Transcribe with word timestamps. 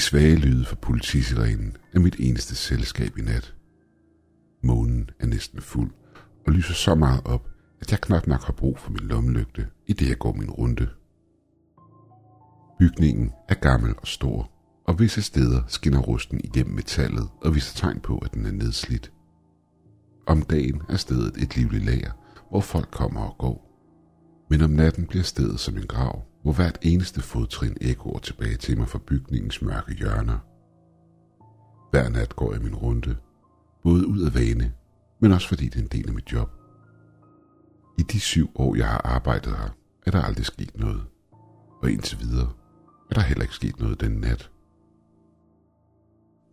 svage 0.00 0.36
lyde 0.36 0.64
fra 0.64 0.76
politisirenen 0.76 1.76
er 1.92 2.00
mit 2.00 2.16
eneste 2.18 2.54
selskab 2.54 3.18
i 3.18 3.22
nat. 3.22 3.54
Månen 4.62 5.10
er 5.20 5.26
næsten 5.26 5.60
fuld 5.60 5.90
og 6.46 6.52
lyser 6.52 6.74
så 6.74 6.94
meget 6.94 7.20
op, 7.24 7.48
at 7.80 7.90
jeg 7.90 8.00
knap 8.00 8.26
nok 8.26 8.42
har 8.44 8.52
brug 8.52 8.78
for 8.78 8.90
min 8.90 9.08
lommelygte, 9.08 9.66
i 9.86 9.92
det 9.92 10.08
jeg 10.08 10.18
går 10.18 10.32
min 10.32 10.50
runde. 10.50 10.88
Bygningen 12.78 13.32
er 13.48 13.54
gammel 13.54 13.94
og 13.98 14.06
stor, 14.06 14.50
og 14.84 14.98
visse 14.98 15.22
steder 15.22 15.62
skinner 15.68 16.00
rusten 16.00 16.40
igennem 16.44 16.74
metallet 16.74 17.28
og 17.40 17.54
viser 17.54 17.76
tegn 17.76 18.00
på, 18.00 18.18
at 18.18 18.34
den 18.34 18.46
er 18.46 18.52
nedslidt. 18.52 19.12
Om 20.26 20.42
dagen 20.42 20.82
er 20.88 20.96
stedet 20.96 21.42
et 21.42 21.56
livligt 21.56 21.84
lager, 21.84 22.12
hvor 22.50 22.60
folk 22.60 22.90
kommer 22.90 23.20
og 23.20 23.38
går. 23.38 23.66
Men 24.50 24.60
om 24.60 24.70
natten 24.70 25.06
bliver 25.06 25.24
stedet 25.24 25.60
som 25.60 25.76
en 25.76 25.86
grav, 25.86 26.24
hvor 26.42 26.52
hvert 26.52 26.78
eneste 26.82 27.20
fodtrin 27.20 27.76
ekkoer 27.80 28.18
tilbage 28.18 28.56
til 28.56 28.78
mig 28.78 28.88
fra 28.88 28.98
bygningens 29.06 29.62
mørke 29.62 29.94
hjørner. 29.94 30.38
Hver 31.90 32.08
nat 32.08 32.36
går 32.36 32.52
jeg 32.52 32.62
min 32.62 32.74
runde, 32.74 33.16
både 33.82 34.06
ud 34.06 34.20
af 34.20 34.34
vane, 34.34 34.72
men 35.20 35.32
også 35.32 35.48
fordi 35.48 35.64
det 35.64 35.76
er 35.76 35.82
en 35.82 35.88
del 35.88 36.08
af 36.08 36.14
mit 36.14 36.32
job. 36.32 36.50
I 37.98 38.02
de 38.02 38.20
syv 38.20 38.50
år, 38.54 38.76
jeg 38.76 38.86
har 38.86 39.00
arbejdet 39.04 39.56
her, 39.56 39.68
er 40.06 40.10
der 40.10 40.22
aldrig 40.22 40.46
sket 40.46 40.76
noget. 40.76 41.02
Og 41.82 41.90
indtil 41.90 42.20
videre 42.20 42.52
er 43.10 43.14
der 43.14 43.20
heller 43.20 43.42
ikke 43.42 43.54
sket 43.54 43.80
noget 43.80 44.00
den 44.00 44.12
nat. 44.12 44.50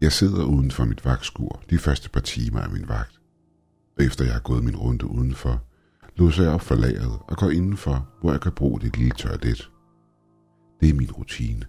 Jeg 0.02 0.12
sidder 0.12 0.46
uden 0.46 0.72
for 0.72 0.86
mit 0.86 1.06
vagtskur 1.06 1.64
de 1.70 1.78
første 1.78 2.10
par 2.10 2.20
timer 2.20 2.60
af 2.60 2.70
min 2.70 2.88
vagt. 2.88 3.20
Og 3.98 4.04
efter 4.04 4.26
jeg 4.26 4.34
har 4.34 4.42
gået 4.42 4.64
min 4.64 4.76
runde 4.76 5.08
udenfor, 5.08 5.64
låser 6.16 6.44
jeg 6.44 6.52
op 6.52 6.62
for 6.62 6.76
lageret 6.76 7.20
og 7.28 7.38
går 7.38 7.50
indenfor, 7.50 8.10
hvor 8.22 8.32
jeg 8.32 8.42
kan 8.42 8.52
bruge 8.52 8.82
det 8.82 8.98
lille 8.98 9.12
toilet. 9.12 9.72
Det 10.80 10.90
er 10.90 10.94
min 10.94 11.12
rutine. 11.12 11.66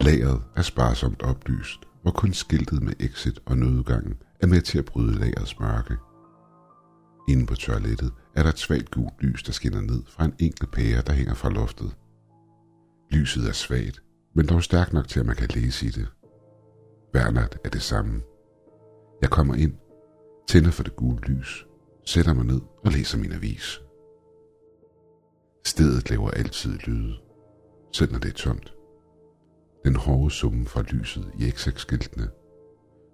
Lageret 0.00 0.42
er 0.56 0.62
sparsomt 0.62 1.22
oplyst, 1.22 1.80
hvor 2.02 2.10
kun 2.10 2.32
skiltet 2.32 2.82
med 2.82 2.92
exit 3.00 3.38
og 3.46 3.58
nødgangen 3.58 4.14
er 4.40 4.46
med 4.46 4.60
til 4.60 4.78
at 4.78 4.84
bryde 4.84 5.18
lagerets 5.18 5.60
mørke. 5.60 5.96
Inde 7.28 7.46
på 7.46 7.54
toilettet 7.54 8.12
er 8.34 8.42
der 8.42 8.50
et 8.50 8.58
svagt 8.58 8.90
gult 8.90 9.22
lys, 9.22 9.42
der 9.42 9.52
skinner 9.52 9.80
ned 9.80 10.02
fra 10.08 10.24
en 10.24 10.34
enkelt 10.38 10.70
pære, 10.70 11.02
der 11.02 11.12
hænger 11.12 11.34
fra 11.34 11.50
loftet. 11.50 11.96
Lyset 13.10 13.48
er 13.48 13.52
svagt, 13.52 14.02
men 14.34 14.46
dog 14.46 14.62
stærkt 14.62 14.92
nok 14.92 15.08
til, 15.08 15.20
at 15.20 15.26
man 15.26 15.36
kan 15.36 15.48
læse 15.54 15.86
i 15.86 15.90
det. 15.90 16.08
Bernard 17.12 17.56
er 17.64 17.68
det 17.68 17.82
samme. 17.82 18.22
Jeg 19.22 19.30
kommer 19.30 19.54
ind, 19.54 19.74
tænder 20.48 20.70
for 20.70 20.82
det 20.82 20.96
gule 20.96 21.20
lys, 21.20 21.66
sætter 22.04 22.34
mig 22.34 22.44
ned 22.44 22.60
og 22.84 22.92
læser 22.92 23.18
min 23.18 23.32
avis. 23.32 23.80
Stedet 25.66 26.10
laver 26.10 26.30
altid 26.30 26.78
lyde, 26.78 27.14
selv 27.92 28.12
når 28.12 28.18
det 28.18 28.28
er 28.28 28.34
tomt. 28.34 28.74
Den 29.84 29.96
hårde 29.96 30.30
summe 30.30 30.66
fra 30.66 30.82
lyset 30.82 31.30
i 31.38 31.50
XX-skiltene, 31.50 32.28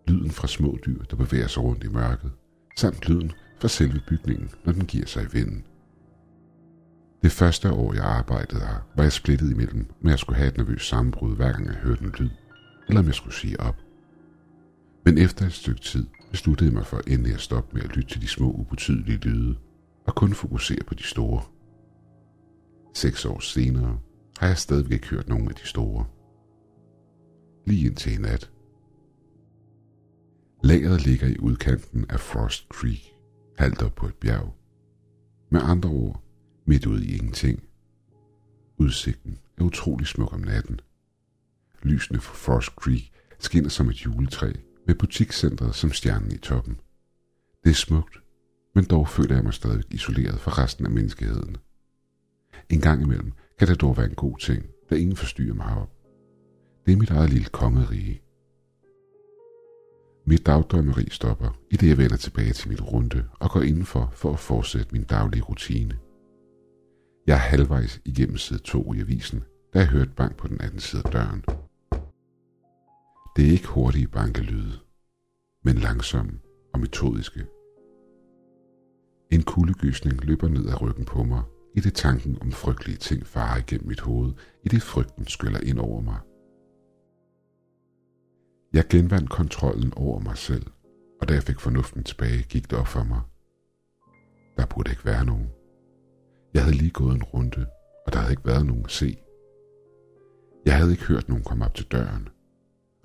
lyden 0.08 0.30
fra 0.30 0.46
små 0.46 0.78
dyr, 0.86 1.02
der 1.02 1.16
bevæger 1.16 1.46
sig 1.46 1.62
rundt 1.62 1.84
i 1.84 1.88
mørket, 1.88 2.32
samt 2.76 3.08
lyden 3.08 3.32
fra 3.60 3.68
selve 3.68 4.00
bygningen, 4.08 4.50
når 4.64 4.72
den 4.72 4.86
giver 4.86 5.06
sig 5.06 5.22
i 5.22 5.26
vinden. 5.32 5.64
Det 7.22 7.32
første 7.32 7.70
år, 7.72 7.94
jeg 7.94 8.04
arbejdede 8.04 8.60
her, 8.60 8.86
var 8.96 9.02
jeg 9.02 9.12
splittet 9.12 9.50
imellem, 9.50 9.86
om 10.02 10.08
jeg 10.08 10.18
skulle 10.18 10.36
have 10.36 10.48
et 10.48 10.56
nervøst 10.56 10.88
sammenbrud, 10.88 11.36
hver 11.36 11.52
gang 11.52 11.66
jeg 11.66 11.74
hørte 11.74 12.04
en 12.04 12.14
lyd, 12.18 12.30
eller 12.88 13.00
om 13.00 13.06
jeg 13.06 13.14
skulle 13.14 13.34
sige 13.34 13.60
op. 13.60 13.76
Men 15.04 15.18
efter 15.18 15.46
et 15.46 15.52
stykke 15.52 15.80
tid 15.80 16.06
besluttede 16.30 16.70
jeg 16.70 16.74
mig 16.74 16.86
for 16.86 17.00
endelig 17.06 17.34
at 17.34 17.40
stoppe 17.40 17.76
med 17.76 17.82
at 17.82 17.96
lytte 17.96 18.10
til 18.10 18.22
de 18.22 18.28
små 18.28 18.50
ubetydelige 18.52 19.18
lyde, 19.18 19.56
og 20.06 20.14
kun 20.14 20.34
fokusere 20.34 20.84
på 20.86 20.94
de 20.94 21.02
store. 21.02 21.42
Seks 22.94 23.24
år 23.24 23.40
senere 23.40 24.00
har 24.38 24.46
jeg 24.46 24.58
stadigvæk 24.58 24.92
ikke 24.92 25.08
hørt 25.08 25.28
nogen 25.28 25.48
af 25.48 25.54
de 25.54 25.66
store. 25.66 26.06
Lige 27.66 27.86
indtil 27.86 28.14
en 28.14 28.20
nat. 28.20 28.50
Lageret 30.64 31.06
ligger 31.06 31.26
i 31.26 31.38
udkanten 31.38 32.06
af 32.08 32.20
Frost 32.20 32.66
Creek, 32.68 33.14
halvt 33.58 33.82
op 33.82 33.94
på 33.94 34.06
et 34.06 34.14
bjerg. 34.14 34.54
Med 35.50 35.60
andre 35.64 35.90
ord, 35.90 36.22
midt 36.66 36.86
ude 36.86 37.06
i 37.06 37.16
ingenting. 37.16 37.62
Udsigten 38.78 39.38
er 39.58 39.62
utrolig 39.62 40.06
smuk 40.06 40.32
om 40.32 40.40
natten. 40.40 40.80
Lysene 41.82 42.20
fra 42.20 42.34
Frost 42.34 42.68
Creek 42.68 43.12
skinner 43.38 43.68
som 43.68 43.88
et 43.88 44.06
juletræ 44.06 44.52
med 44.86 44.94
butikscentret 44.94 45.74
som 45.74 45.92
stjernen 45.92 46.32
i 46.32 46.38
toppen. 46.38 46.80
Det 47.64 47.70
er 47.70 47.74
smukt, 47.74 48.22
men 48.74 48.84
dog 48.84 49.08
føler 49.08 49.34
jeg 49.34 49.44
mig 49.44 49.54
stadig 49.54 49.84
isoleret 49.90 50.40
fra 50.40 50.62
resten 50.62 50.86
af 50.86 50.90
menneskeheden. 50.90 51.56
En 52.70 52.80
gang 52.80 53.02
imellem 53.02 53.32
kan 53.58 53.68
det 53.68 53.80
dog 53.80 53.96
være 53.96 54.06
en 54.06 54.14
god 54.14 54.38
ting, 54.38 54.66
da 54.90 54.94
ingen 54.94 55.16
forstyrrer 55.16 55.54
mig 55.54 55.76
op. 55.76 55.90
Det 56.86 56.92
er 56.92 56.96
mit 56.96 57.10
eget 57.10 57.30
lille 57.30 57.48
kongerige. 57.48 58.22
Mit 60.26 60.46
dagdrømmeri 60.46 61.08
stopper, 61.10 61.58
i 61.70 61.76
det 61.76 61.88
jeg 61.88 61.98
vender 61.98 62.16
tilbage 62.16 62.52
til 62.52 62.68
mit 62.68 62.92
runde 62.92 63.24
og 63.40 63.50
går 63.50 63.60
indenfor 63.60 64.10
for 64.12 64.32
at 64.32 64.38
fortsætte 64.38 64.92
min 64.92 65.04
daglige 65.04 65.42
rutine. 65.42 65.98
Jeg 67.26 67.34
er 67.34 67.38
halvvejs 67.38 68.00
igennem 68.04 68.36
side 68.36 68.58
2 68.58 68.94
i 68.94 69.00
avisen, 69.00 69.42
da 69.74 69.78
jeg 69.78 69.88
hørte 69.88 70.10
bank 70.16 70.36
på 70.36 70.48
den 70.48 70.60
anden 70.60 70.80
side 70.80 71.02
af 71.04 71.12
døren. 71.12 71.44
Det 73.36 73.46
er 73.46 73.52
ikke 73.52 73.66
hurtige 73.66 74.08
bankelyde, 74.08 74.78
men 75.64 75.76
langsomme 75.76 76.32
og 76.72 76.80
metodiske. 76.80 77.46
En 79.30 79.42
kuldegysning 79.42 80.24
løber 80.24 80.48
ned 80.48 80.68
ad 80.68 80.82
ryggen 80.82 81.04
på 81.04 81.22
mig, 81.22 81.42
i 81.74 81.80
det 81.80 81.94
tanken 81.94 82.38
om 82.40 82.52
frygtelige 82.52 82.98
ting 82.98 83.26
farer 83.26 83.58
igennem 83.58 83.88
mit 83.88 84.00
hoved, 84.00 84.32
i 84.62 84.68
det 84.68 84.82
frygten 84.82 85.26
skyller 85.26 85.60
ind 85.60 85.78
over 85.78 86.00
mig. 86.00 86.18
Jeg 88.72 88.84
genvandt 88.88 89.30
kontrollen 89.30 89.92
over 89.96 90.20
mig 90.20 90.36
selv, 90.36 90.66
og 91.20 91.28
da 91.28 91.34
jeg 91.34 91.42
fik 91.42 91.60
fornuften 91.60 92.04
tilbage, 92.04 92.42
gik 92.42 92.70
det 92.70 92.78
op 92.78 92.86
for 92.86 93.02
mig. 93.02 93.20
Der 94.56 94.66
burde 94.66 94.90
ikke 94.90 95.04
være 95.04 95.24
nogen. 95.24 95.50
Jeg 96.54 96.62
havde 96.62 96.76
lige 96.76 96.90
gået 96.90 97.14
en 97.14 97.22
runde, 97.22 97.66
og 98.06 98.12
der 98.12 98.18
havde 98.18 98.32
ikke 98.32 98.46
været 98.46 98.66
nogen 98.66 98.84
at 98.84 98.90
se. 98.90 99.16
Jeg 100.66 100.76
havde 100.76 100.90
ikke 100.90 101.04
hørt 101.04 101.28
nogen 101.28 101.44
komme 101.44 101.64
op 101.64 101.74
til 101.74 101.86
døren, 101.86 102.28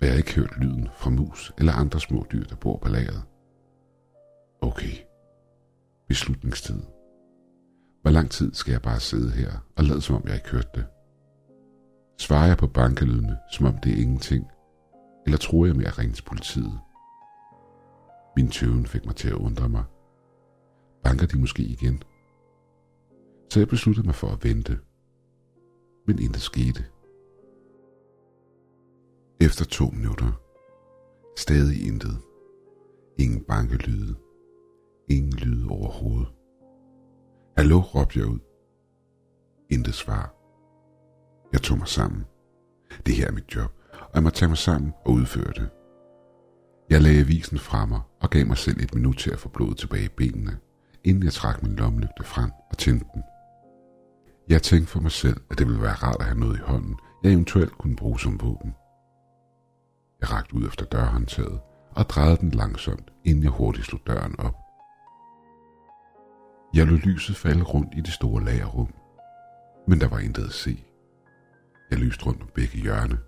jeg 0.00 0.08
havde 0.08 0.20
ikke 0.20 0.34
hørt 0.34 0.58
lyden 0.58 0.88
fra 0.96 1.10
mus 1.10 1.52
eller 1.58 1.72
andre 1.72 2.00
små 2.00 2.26
dyr, 2.32 2.44
der 2.44 2.56
bor 2.56 2.76
på 2.76 2.88
lageret. 2.88 3.22
Okay. 4.60 4.96
Beslutningstid. 6.08 6.97
Hvor 8.08 8.12
lang 8.12 8.30
tid 8.30 8.54
skal 8.54 8.72
jeg 8.72 8.82
bare 8.82 9.00
sidde 9.00 9.30
her 9.30 9.52
og 9.76 9.84
lade 9.84 10.00
som 10.00 10.16
om 10.16 10.22
jeg 10.26 10.34
ikke 10.34 10.48
hørte 10.48 10.68
det? 10.74 10.86
Svarer 12.18 12.46
jeg 12.46 12.56
på 12.56 12.66
bankelydene, 12.66 13.38
som 13.52 13.66
om 13.66 13.78
det 13.78 13.92
er 13.92 14.02
ingenting, 14.02 14.46
eller 15.26 15.38
tror 15.38 15.66
jeg 15.66 15.76
med 15.76 15.84
at 15.84 15.98
ringe 15.98 16.14
til 16.14 16.22
politiet? 16.22 16.80
Min 18.36 18.50
tøven 18.50 18.86
fik 18.86 19.06
mig 19.06 19.16
til 19.16 19.28
at 19.28 19.34
undre 19.34 19.68
mig. 19.68 19.84
Banker 21.04 21.26
de 21.26 21.38
måske 21.38 21.62
igen? 21.62 22.02
Så 23.52 23.60
jeg 23.60 23.68
besluttede 23.68 24.06
mig 24.06 24.14
for 24.14 24.28
at 24.28 24.44
vente. 24.44 24.78
Men 26.06 26.18
intet 26.18 26.42
skete. 26.42 26.84
Efter 29.40 29.64
to 29.64 29.84
minutter. 29.84 30.32
Stadig 31.38 31.86
intet. 31.86 32.18
Ingen 33.18 33.44
bankelyde. 33.44 34.14
Ingen 35.08 35.32
lyde 35.32 35.68
overhovedet. 35.70 36.37
Hallo, 37.58 37.80
råbte 37.80 38.18
jeg 38.18 38.26
ud. 38.26 38.38
Intet 39.70 39.94
svar. 39.94 40.34
Jeg 41.52 41.62
tog 41.62 41.78
mig 41.78 41.88
sammen. 41.88 42.24
Det 43.06 43.14
her 43.14 43.26
er 43.26 43.32
mit 43.32 43.54
job, 43.56 43.72
og 43.92 44.10
jeg 44.14 44.22
må 44.22 44.30
tage 44.30 44.48
mig 44.48 44.58
sammen 44.58 44.92
og 45.04 45.12
udføre 45.12 45.52
det. 45.52 45.70
Jeg 46.90 47.02
lagde 47.02 47.20
avisen 47.20 47.58
fra 47.58 47.86
mig 47.86 48.00
og 48.20 48.30
gav 48.30 48.46
mig 48.46 48.56
selv 48.56 48.80
et 48.80 48.94
minut 48.94 49.16
til 49.16 49.30
at 49.30 49.38
få 49.38 49.48
blodet 49.48 49.78
tilbage 49.78 50.04
i 50.04 50.14
benene, 50.16 50.58
inden 51.04 51.22
jeg 51.22 51.32
trak 51.32 51.62
min 51.62 51.76
lommelygte 51.76 52.24
frem 52.24 52.50
og 52.70 52.78
tændte 52.78 53.06
den. 53.14 53.22
Jeg 54.48 54.62
tænkte 54.62 54.92
for 54.92 55.00
mig 55.00 55.12
selv, 55.12 55.40
at 55.50 55.58
det 55.58 55.66
ville 55.66 55.82
være 55.82 55.94
rart 55.94 56.20
at 56.20 56.26
have 56.26 56.40
noget 56.40 56.56
i 56.56 56.62
hånden, 56.62 56.96
jeg 57.22 57.32
eventuelt 57.32 57.78
kunne 57.78 57.96
bruge 57.96 58.20
som 58.20 58.40
våben. 58.40 58.74
Jeg 60.20 60.32
rakte 60.32 60.54
ud 60.54 60.66
efter 60.66 60.86
dørhåndtaget 60.86 61.60
og 61.90 62.08
drejede 62.08 62.36
den 62.36 62.50
langsomt, 62.50 63.12
inden 63.24 63.42
jeg 63.42 63.50
hurtigt 63.50 63.86
slog 63.86 64.00
døren 64.06 64.40
op. 64.40 64.67
Jeg 66.74 66.86
lod 66.86 66.98
lyset 66.98 67.36
falde 67.36 67.62
rundt 67.62 67.94
i 67.94 68.00
det 68.00 68.12
store 68.12 68.44
lagerrum, 68.44 68.94
men 69.88 70.00
der 70.00 70.08
var 70.08 70.18
intet 70.18 70.44
at 70.44 70.52
se. 70.52 70.84
Jeg 71.90 71.98
lyste 71.98 72.26
rundt 72.26 72.42
om 72.42 72.48
begge 72.54 72.78
hjørne. 72.78 73.18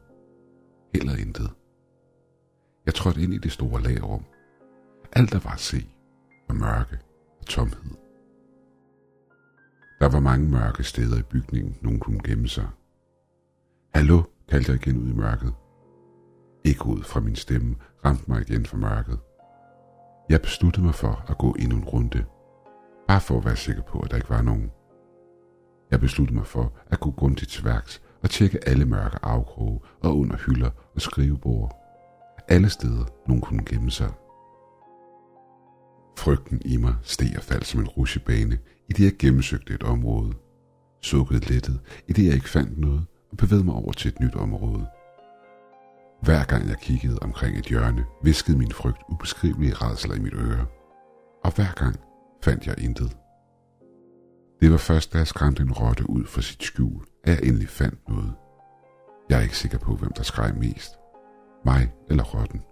Heller 0.94 1.16
intet. 1.16 1.50
Jeg 2.87 2.94
trådte 2.94 3.22
ind 3.22 3.34
i 3.34 3.38
det 3.38 3.52
store 3.52 3.82
lagerrum. 3.82 4.25
Alt 5.12 5.32
der 5.32 5.38
var 5.38 5.52
at 5.52 5.60
se 5.60 5.87
var 6.48 6.54
mørke 6.54 6.98
og 7.40 7.46
tomhed. 7.46 7.94
Der 10.00 10.08
var 10.08 10.20
mange 10.20 10.50
mørke 10.50 10.84
steder 10.84 11.19
i 11.19 11.22
bygningen, 11.22 11.76
nogen 11.81 12.00
kunne 12.00 12.20
gemme 12.25 12.48
sig. 12.48 12.69
Hallo, 13.94 14.22
kaldte 14.48 14.72
jeg 14.72 14.87
igen 14.87 15.02
ud 15.02 15.08
i 15.08 15.14
mørket. 15.14 15.54
Ekkoet 16.64 17.06
fra 17.06 17.20
min 17.20 17.37
stemme 17.37 17.76
ramte 18.04 18.25
mig 18.28 18.40
igen 18.40 18.66
fra 18.66 18.76
mørket. 18.76 19.19
Jeg 20.28 20.42
besluttede 20.42 20.87
mig 20.87 20.94
for 20.94 21.25
at 21.28 21.38
gå 21.38 21.52
endnu 21.52 21.76
en 21.76 21.84
runde. 21.84 22.25
Bare 23.11 23.21
for 23.21 23.39
at 23.39 23.45
være 23.45 23.57
sikker 23.57 23.83
på, 23.83 23.99
at 23.99 24.11
der 24.11 24.17
ikke 24.17 24.31
var 24.31 24.43
nogen. 24.43 24.71
Jeg 25.91 26.01
besluttede 26.01 26.37
mig 26.39 26.47
for 26.47 26.73
at 26.91 27.01
gå 27.01 27.11
grundigt 27.11 27.51
til 27.51 27.65
værks 27.65 28.03
og 28.23 28.31
tjekke 28.31 28.69
alle 28.69 28.85
mørke 28.85 29.19
afkroge 29.23 29.81
og 30.01 30.19
under 30.19 30.37
hylder 30.37 30.71
og 30.95 31.01
skrivebord. 31.01 31.77
Alle 32.49 32.71
steder, 32.71 33.05
nogen 33.29 33.41
kunne 33.41 33.65
gemme 33.65 33.91
sig. 33.91 34.12
Frygten 36.19 36.62
i 36.65 36.77
mig 36.77 36.95
steg 37.03 37.33
og 37.37 37.43
faldt 37.43 37.67
som 37.67 37.81
en 37.81 37.89
rusjebane, 37.89 38.59
i 38.89 38.93
det 38.93 39.05
jeg 39.05 39.12
gennemsøgte 39.19 39.75
et 39.75 39.83
område. 39.83 40.33
Sukkede 41.03 41.53
lettet, 41.53 41.81
i 42.09 42.12
det 42.12 42.27
jeg 42.27 42.35
ikke 42.35 42.49
fandt 42.49 42.79
noget, 42.79 43.07
og 43.31 43.37
bevægede 43.37 43.65
mig 43.65 43.75
over 43.75 43.93
til 43.93 44.09
et 44.09 44.21
nyt 44.21 44.35
område. 44.35 44.87
Hver 46.23 46.45
gang 46.45 46.69
jeg 46.69 46.77
kiggede 46.77 47.19
omkring 47.23 47.59
et 47.59 47.67
hjørne, 47.67 48.05
viskede 48.23 48.59
min 48.59 48.73
frygt 48.73 49.03
ubeskrivelige 49.09 49.75
rædsler 49.75 50.15
i 50.15 50.19
mit 50.19 50.35
øre. 50.35 50.67
Og 51.45 51.55
hver 51.55 51.73
gang 51.77 51.97
fandt 52.42 52.66
jeg 52.66 52.78
intet. 52.78 53.16
Det 54.60 54.70
var 54.70 54.76
først, 54.76 55.12
da 55.12 55.19
jeg 55.19 55.26
skræmte 55.26 55.62
en 55.62 55.72
rotte 55.72 56.10
ud 56.10 56.25
fra 56.25 56.40
sit 56.40 56.62
skjul, 56.62 57.04
at 57.25 57.31
jeg 57.31 57.48
endelig 57.48 57.69
fandt 57.69 58.08
noget. 58.08 58.32
Jeg 59.31 59.38
er 59.38 59.42
ikke 59.42 59.56
sikker 59.56 59.78
på, 59.78 59.96
hvem 59.96 60.12
der 60.12 60.22
skreg 60.22 60.54
mest. 60.58 60.92
Mig 61.64 61.92
eller 62.10 62.25
rotten. 62.25 62.62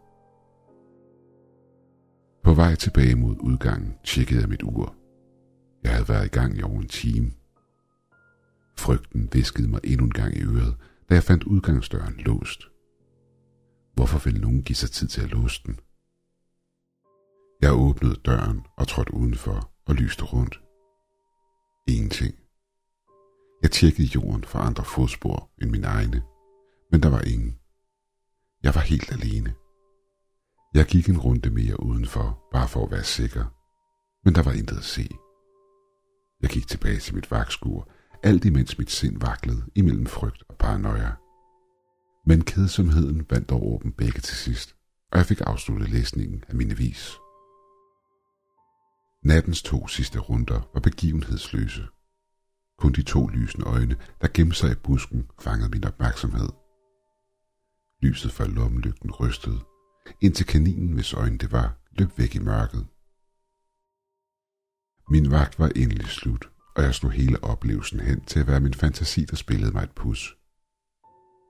På 2.44 2.54
vej 2.54 2.74
tilbage 2.74 3.14
mod 3.14 3.36
udgangen 3.40 3.94
tjekkede 4.04 4.40
jeg 4.40 4.48
mit 4.48 4.62
ur. 4.62 4.94
Jeg 5.82 5.92
havde 5.92 6.08
været 6.08 6.26
i 6.26 6.28
gang 6.28 6.58
i 6.58 6.62
over 6.62 6.80
en 6.80 6.88
time. 6.88 7.30
Frygten 8.78 9.28
viskede 9.32 9.68
mig 9.68 9.80
endnu 9.84 10.04
en 10.04 10.10
gang 10.10 10.36
i 10.36 10.42
øret, 10.42 10.76
da 11.08 11.14
jeg 11.14 11.22
fandt 11.22 11.44
udgangsdøren 11.44 12.14
låst. 12.14 12.62
Hvorfor 13.94 14.18
ville 14.24 14.40
nogen 14.40 14.62
give 14.62 14.76
sig 14.76 14.90
tid 14.90 15.08
til 15.08 15.20
at 15.20 15.30
låse 15.30 15.62
den? 15.66 15.80
Jeg 17.60 17.72
åbnede 17.72 18.14
døren 18.14 18.66
og 18.76 18.88
trådte 18.88 19.14
udenfor 19.14 19.70
og 19.86 19.94
lyste 19.94 20.24
rundt. 20.24 20.60
Ingenting. 21.88 22.34
Jeg 23.62 23.70
tjekkede 23.70 24.08
jorden 24.14 24.44
for 24.44 24.58
andre 24.58 24.84
fodspor 24.84 25.50
end 25.62 25.70
mine 25.70 25.86
egne, 25.86 26.22
men 26.90 27.02
der 27.02 27.08
var 27.08 27.20
ingen. 27.20 27.58
Jeg 28.62 28.74
var 28.74 28.80
helt 28.80 29.12
alene. 29.12 29.54
Jeg 30.74 30.86
gik 30.86 31.08
en 31.08 31.20
runde 31.20 31.50
mere 31.50 31.82
udenfor, 31.82 32.48
bare 32.52 32.68
for 32.68 32.84
at 32.84 32.90
være 32.90 33.04
sikker, 33.04 33.44
men 34.24 34.34
der 34.34 34.42
var 34.42 34.52
intet 34.52 34.76
at 34.76 34.84
se. 34.84 35.08
Jeg 36.42 36.50
gik 36.50 36.66
tilbage 36.68 37.00
til 37.00 37.14
mit 37.14 37.30
vagtskur, 37.30 37.88
alt 38.22 38.44
imens 38.44 38.78
mit 38.78 38.90
sind 38.90 39.20
vaklede 39.20 39.64
imellem 39.74 40.06
frygt 40.06 40.42
og 40.48 40.56
paranoia. 40.58 41.12
Men 42.26 42.44
kedsomheden 42.44 43.26
vandt 43.30 43.50
over 43.50 43.78
dem 43.78 43.92
begge 43.92 44.20
til 44.20 44.36
sidst, 44.36 44.76
og 45.12 45.18
jeg 45.18 45.26
fik 45.26 45.40
afsluttet 45.40 45.88
læsningen 45.88 46.44
af 46.48 46.54
min 46.54 46.78
vis. 46.78 47.18
Nattens 49.22 49.62
to 49.62 49.86
sidste 49.88 50.18
runder 50.18 50.70
var 50.74 50.80
begivenhedsløse. 50.80 51.86
Kun 52.78 52.92
de 52.92 53.02
to 53.02 53.26
lysende 53.26 53.66
øjne, 53.66 53.96
der 54.20 54.28
gemte 54.34 54.56
sig 54.56 54.72
i 54.72 54.74
busken, 54.74 55.30
fangede 55.40 55.70
min 55.70 55.84
opmærksomhed. 55.84 56.48
Lyset 58.02 58.32
fra 58.32 58.46
lommelygten 58.46 59.10
rystede, 59.10 59.60
indtil 60.20 60.46
kaninen, 60.46 60.92
hvis 60.92 61.14
øjne 61.14 61.38
det 61.38 61.52
var, 61.52 61.76
løb 61.90 62.18
væk 62.18 62.34
i 62.34 62.38
mørket. 62.38 62.86
Min 65.10 65.30
vagt 65.30 65.58
var 65.58 65.68
endelig 65.76 66.06
slut, 66.06 66.50
og 66.76 66.82
jeg 66.82 66.94
slog 66.94 67.12
hele 67.12 67.44
oplevelsen 67.44 68.00
hen 68.00 68.24
til 68.24 68.40
at 68.40 68.46
være 68.46 68.60
min 68.60 68.74
fantasi, 68.74 69.24
der 69.24 69.36
spillede 69.36 69.72
mig 69.72 69.82
et 69.82 69.90
pus. 69.90 70.36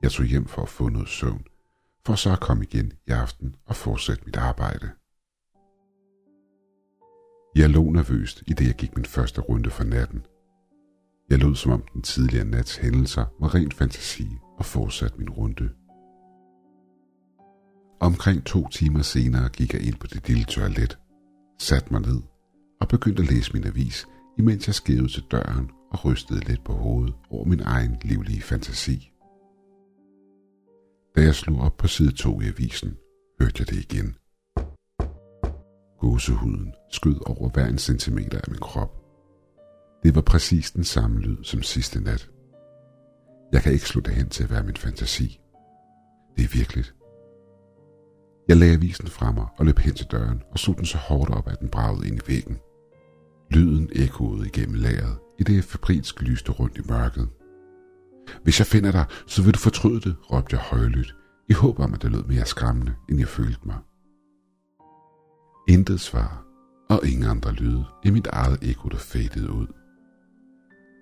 Jeg 0.02 0.12
tog 0.12 0.26
hjem 0.26 0.46
for 0.46 0.62
at 0.62 0.68
få 0.68 0.88
noget 0.88 1.08
søvn, 1.08 1.44
for 2.06 2.14
så 2.14 2.32
at 2.32 2.40
komme 2.40 2.64
igen 2.64 2.92
i 3.06 3.10
aften 3.10 3.56
og 3.66 3.76
fortsætte 3.76 4.24
mit 4.24 4.36
arbejde. 4.36 4.90
Jeg 7.58 7.70
lå 7.70 7.90
nervøst, 7.90 8.42
i 8.46 8.52
det 8.52 8.66
jeg 8.66 8.74
gik 8.74 8.96
min 8.96 9.04
første 9.04 9.40
runde 9.40 9.70
for 9.70 9.84
natten. 9.84 10.22
Jeg 11.30 11.38
lød 11.38 11.54
som 11.54 11.72
om 11.72 11.84
den 11.94 12.02
tidligere 12.02 12.44
nats 12.44 12.76
hændelser 12.76 13.24
var 13.40 13.54
ren 13.54 13.72
fantasi 13.72 14.28
og 14.58 14.64
fortsatte 14.64 15.18
min 15.18 15.30
runde. 15.30 15.70
Omkring 18.00 18.44
to 18.44 18.68
timer 18.68 19.02
senere 19.02 19.48
gik 19.48 19.72
jeg 19.74 19.82
ind 19.82 19.94
på 19.94 20.06
det 20.06 20.28
lille 20.28 20.44
toilet, 20.44 20.98
satte 21.58 21.92
mig 21.92 22.00
ned 22.00 22.22
og 22.80 22.88
begyndte 22.88 23.22
at 23.22 23.30
læse 23.30 23.52
min 23.52 23.66
avis, 23.66 24.06
imens 24.38 24.66
jeg 24.66 24.74
skævede 24.74 25.08
til 25.08 25.24
døren 25.30 25.70
og 25.90 26.04
rystede 26.04 26.40
lidt 26.48 26.64
på 26.64 26.72
hovedet 26.72 27.14
over 27.30 27.44
min 27.44 27.60
egen 27.60 27.96
livlige 28.02 28.42
fantasi. 28.42 29.10
Da 31.16 31.22
jeg 31.22 31.34
slog 31.34 31.60
op 31.60 31.76
på 31.76 31.86
side 31.86 32.12
2 32.12 32.40
i 32.40 32.46
avisen, 32.46 32.96
hørte 33.40 33.56
jeg 33.58 33.68
det 33.70 33.92
igen. 33.92 34.17
Gåsehuden 36.00 36.72
skød 36.90 37.16
over 37.26 37.50
hver 37.50 37.66
en 37.66 37.78
centimeter 37.78 38.38
af 38.38 38.44
min 38.48 38.60
krop. 38.60 38.94
Det 40.02 40.14
var 40.14 40.20
præcis 40.20 40.70
den 40.70 40.84
samme 40.84 41.20
lyd 41.20 41.44
som 41.44 41.62
sidste 41.62 42.00
nat. 42.00 42.30
Jeg 43.52 43.62
kan 43.62 43.72
ikke 43.72 43.88
slå 43.88 44.00
det 44.00 44.14
hen 44.14 44.28
til 44.28 44.44
at 44.44 44.50
være 44.50 44.62
min 44.62 44.76
fantasi. 44.76 45.40
Det 46.36 46.44
er 46.44 46.48
virkeligt. 46.48 46.94
Jeg 48.48 48.56
lagde 48.56 48.74
avisen 48.74 49.06
fra 49.06 49.32
mig 49.32 49.46
og 49.58 49.66
løb 49.66 49.78
hen 49.78 49.94
til 49.94 50.06
døren 50.06 50.42
og 50.52 50.58
slog 50.58 50.76
den 50.76 50.86
så 50.86 50.98
hårdt 50.98 51.30
op, 51.30 51.48
at 51.48 51.60
den 51.60 51.68
bragede 51.68 52.08
ind 52.08 52.16
i 52.16 52.28
væggen. 52.28 52.58
Lyden 53.50 53.88
ekkoede 53.92 54.46
igennem 54.46 54.74
lageret, 54.74 55.18
i 55.38 55.42
det 55.42 55.64
febrilsk 55.64 56.22
lyste 56.22 56.52
rundt 56.52 56.78
i 56.78 56.80
mørket. 56.88 57.28
Hvis 58.42 58.58
jeg 58.58 58.66
finder 58.66 58.92
dig, 58.92 59.04
så 59.26 59.42
vil 59.42 59.54
du 59.54 59.58
fortryde 59.58 60.00
det, 60.00 60.16
råbte 60.32 60.56
jeg 60.56 60.64
højlydt, 60.64 61.14
i 61.50 61.52
håb 61.52 61.78
om, 61.78 61.94
at 61.94 62.02
det 62.02 62.10
lød 62.12 62.24
mere 62.24 62.46
skræmmende, 62.46 62.94
end 63.08 63.18
jeg 63.18 63.28
følte 63.28 63.60
mig. 63.66 63.76
Intet 65.68 66.00
svar, 66.00 66.44
og 66.90 67.00
ingen 67.06 67.30
andre 67.30 67.52
lyde 67.52 67.84
i 68.04 68.10
mit 68.10 68.26
eget 68.26 68.58
ekko, 68.62 68.88
der 68.88 68.96
fadede 68.96 69.52
ud. 69.52 69.66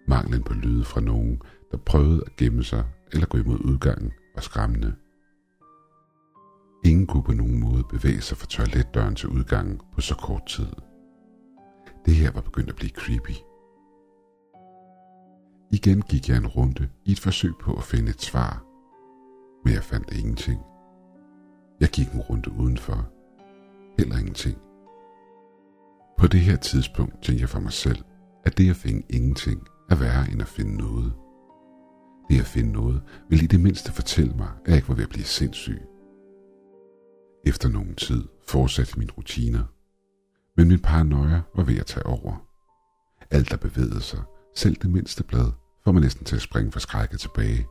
Manglen 0.09 0.43
på 0.43 0.55
lyde 0.55 0.85
fra 0.85 1.01
nogen, 1.01 1.43
der 1.71 1.77
prøvede 1.77 2.23
at 2.27 2.37
gemme 2.37 2.65
sig 2.65 2.85
eller 3.13 3.27
gå 3.27 3.39
imod 3.39 3.59
udgangen, 3.65 4.13
var 4.35 4.41
skræmmende. 4.41 4.95
Ingen 6.85 7.07
kunne 7.07 7.23
på 7.23 7.33
nogen 7.33 7.61
måde 7.61 7.85
bevæge 7.91 8.21
sig 8.21 8.37
fra 8.37 8.47
toiletdøren 8.47 9.15
til 9.15 9.29
udgangen 9.29 9.81
på 9.95 10.01
så 10.01 10.15
kort 10.15 10.47
tid. 10.47 10.73
Det 12.07 12.15
her 12.15 12.31
var 12.31 12.41
begyndt 12.41 12.71
at 12.71 12.77
blive 12.77 12.91
creepy. 12.91 13.37
Igen 15.71 16.03
gik 16.03 16.29
jeg 16.29 16.37
en 16.37 16.47
runde 16.47 16.89
i 17.05 17.13
et 17.13 17.21
forsøg 17.21 17.53
på 17.61 17.75
at 17.75 17.83
finde 17.83 18.11
et 18.11 18.23
svar, 18.23 18.65
men 19.65 19.75
jeg 19.75 19.83
fandt 19.83 20.13
ingenting. 20.13 20.61
Jeg 21.81 21.89
gik 21.89 22.09
en 22.09 22.21
runde 22.21 22.53
udenfor. 22.53 23.16
Ingenting. 24.37 24.63
På 26.19 26.27
det 26.27 26.41
her 26.41 26.57
tidspunkt 26.57 27.23
tænkte 27.23 27.43
jeg 27.43 27.49
for 27.49 27.61
mig 27.61 27.73
selv, 27.73 28.05
at 28.45 28.59
det 28.59 28.71
at 28.71 28.77
finde 28.77 29.03
ingenting 29.11 29.67
er 29.91 29.97
værre 29.97 30.31
end 30.31 30.43
at 30.43 30.49
finde 30.49 30.77
noget. 30.77 31.13
Det 32.31 32.41
at 32.41 32.47
finde 32.47 32.73
noget 32.73 33.03
vil 33.29 33.43
i 33.43 33.47
det 33.47 33.61
mindste 33.61 33.93
fortælle 33.93 34.35
mig, 34.35 34.49
at 34.65 34.69
jeg 34.69 34.77
ikke 34.77 34.89
var 34.89 34.95
ved 34.95 35.03
at 35.03 35.09
blive 35.09 35.25
sindssyg. 35.25 35.81
Efter 37.47 37.69
nogen 37.69 37.95
tid 37.95 38.25
fortsatte 38.49 38.99
mine 38.99 39.13
rutiner, 39.13 39.65
men 40.57 40.69
min 40.69 40.81
paranoia 40.81 41.43
var 41.55 41.63
ved 41.63 41.79
at 41.79 41.87
tage 41.87 42.07
over. 42.07 42.47
Alt 43.31 43.51
der 43.51 43.57
bevægede 43.57 44.01
sig, 44.01 44.23
selv 44.55 44.77
det 44.77 44.91
mindste 44.91 45.25
blad, 45.25 45.53
får 45.85 45.93
mig 45.93 46.03
næsten 46.03 46.25
til 46.25 46.37
at 46.37 46.43
springe 46.43 46.73
for 46.73 46.81
skrækket 46.81 47.21
tilbage. 47.21 47.67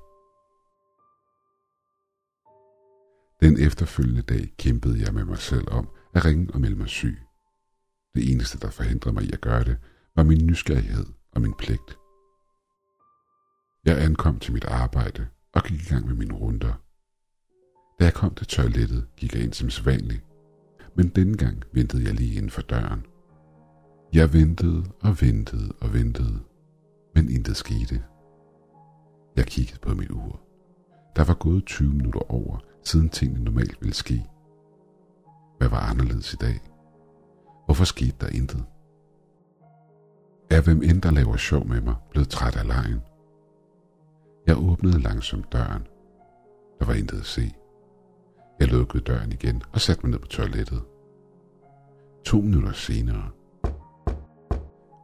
Den 3.41 3.60
efterfølgende 3.60 4.22
dag 4.22 4.53
kæmpede 4.57 5.01
jeg 5.01 5.13
med 5.13 5.25
mig 5.25 5.38
selv 5.38 5.67
om 5.72 5.89
at 6.15 6.25
ringe 6.25 6.53
og 6.53 6.62
melde 6.62 6.75
mig 6.75 6.89
syg. 6.89 7.22
Det 8.15 8.31
eneste, 8.31 8.60
der 8.60 8.69
forhindrede 8.69 9.13
mig 9.13 9.24
i 9.24 9.31
at 9.31 9.41
gøre 9.41 9.63
det, 9.63 9.77
var 10.15 10.24
min 10.24 10.48
nysgerrighed 10.48 11.05
og 11.31 11.41
min 11.41 11.53
pligt. 11.53 11.98
Jeg 13.86 14.03
ankom 14.03 14.39
til 14.39 14.53
mit 14.53 14.65
arbejde 14.65 15.27
og 15.53 15.63
gik 15.63 15.81
i 15.81 15.89
gang 15.93 16.07
med 16.07 16.15
mine 16.15 16.34
runder. 16.34 16.74
Da 18.00 18.05
jeg 18.05 18.13
kom 18.13 18.36
til 18.36 18.48
toilettet, 18.48 19.07
gik 19.17 19.36
jeg 19.36 19.43
ind 19.43 19.53
som 19.53 19.69
sædvanligt, 19.69 20.24
men 20.95 21.10
denne 21.10 21.38
gang 21.38 21.63
ventede 21.74 22.03
jeg 22.03 22.13
lige 22.13 22.36
inden 22.36 22.51
for 22.51 22.62
døren. 22.62 23.05
Jeg 24.13 24.34
ventede 24.34 24.84
og 25.01 25.22
ventede 25.22 25.74
og 25.81 25.93
ventede, 25.93 26.39
men 27.15 27.29
intet 27.29 27.57
skete. 27.57 28.03
Jeg 29.36 29.45
kiggede 29.45 29.79
på 29.79 29.93
mit 29.95 30.12
ur. 30.12 30.41
Der 31.15 31.24
var 31.24 31.34
gået 31.34 31.65
20 31.65 31.93
minutter 31.93 32.31
over, 32.31 32.60
siden 32.84 33.10
tingene 33.10 33.43
normalt 33.43 33.81
ville 33.81 33.93
ske. 33.93 34.25
Hvad 35.57 35.69
var 35.69 35.79
anderledes 35.79 36.33
i 36.33 36.35
dag? 36.35 36.59
Hvorfor 37.65 37.83
skete 37.83 38.15
der 38.21 38.27
intet? 38.27 38.65
Er 40.50 40.62
hvem 40.62 40.83
end 40.83 41.01
der 41.01 41.12
laver 41.12 41.38
sjov 41.38 41.67
med 41.67 41.81
mig 41.81 41.95
blevet 42.12 42.29
træt 42.29 42.55
af 42.55 42.67
lejen? 42.67 43.01
Jeg 44.47 44.57
åbnede 44.57 45.00
langsomt 45.00 45.51
døren. 45.51 45.88
Der 46.79 46.85
var 46.85 46.93
intet 46.93 47.19
at 47.19 47.25
se. 47.25 47.53
Jeg 48.59 48.67
lukkede 48.67 49.03
døren 49.03 49.31
igen 49.31 49.63
og 49.74 49.81
satte 49.81 50.03
mig 50.03 50.12
ned 50.12 50.19
på 50.19 50.27
toilettet. 50.27 50.83
To 52.25 52.41
minutter 52.41 52.71
senere. 52.71 53.29